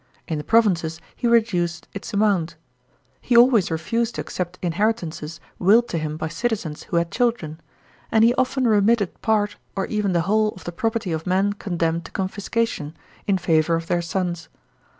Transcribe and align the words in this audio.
In 0.27 0.39
the 0.39 0.43
provinces 0.43 0.99
he 1.15 1.27
reduced 1.27 1.87
its 1.93 2.11
amount. 2.11 2.55
He 3.21 3.37
always 3.37 3.69
refused 3.69 4.15
to 4.15 4.21
accept 4.21 4.57
inheritances 4.63 5.39
willed 5.59 5.87
to 5.89 5.99
him 5.99 6.17
by 6.17 6.27
citizens 6.27 6.81
who 6.89 6.95
had 6.97 7.11
children; 7.11 7.59
and 8.11 8.23
he 8.23 8.33
often 8.33 8.67
remitted 8.67 9.21
part, 9.21 9.57
or 9.75 9.85
even 9.85 10.13
the 10.13 10.21
whole, 10.21 10.53
of 10.55 10.63
the 10.63 10.71
property 10.71 11.11
of 11.11 11.27
men 11.27 11.53
condemned 11.53 12.05
to 12.05 12.11
coi 12.11 12.25
fiscation, 12.25 12.95
in 13.27 13.37
favour 13.37 13.75
of 13.75 13.85
their 13.85 14.01
sons. 14.01 14.49